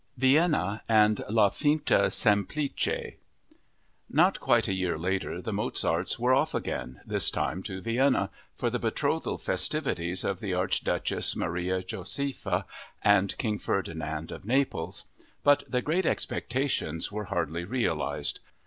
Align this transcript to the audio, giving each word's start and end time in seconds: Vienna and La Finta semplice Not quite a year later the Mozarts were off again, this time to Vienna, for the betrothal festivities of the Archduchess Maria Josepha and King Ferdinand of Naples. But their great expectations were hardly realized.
Vienna 0.17 0.81
and 0.89 1.21
La 1.29 1.51
Finta 1.51 2.09
semplice 2.09 3.17
Not 4.09 4.39
quite 4.39 4.67
a 4.67 4.73
year 4.73 4.97
later 4.97 5.43
the 5.43 5.53
Mozarts 5.53 6.17
were 6.17 6.33
off 6.33 6.55
again, 6.55 7.01
this 7.05 7.29
time 7.29 7.61
to 7.61 7.81
Vienna, 7.81 8.31
for 8.55 8.71
the 8.71 8.79
betrothal 8.79 9.37
festivities 9.37 10.23
of 10.23 10.39
the 10.39 10.55
Archduchess 10.55 11.35
Maria 11.35 11.83
Josepha 11.83 12.65
and 13.03 13.37
King 13.37 13.59
Ferdinand 13.59 14.31
of 14.31 14.43
Naples. 14.43 15.05
But 15.43 15.65
their 15.69 15.81
great 15.83 16.07
expectations 16.07 17.11
were 17.11 17.25
hardly 17.25 17.63
realized. 17.63 18.39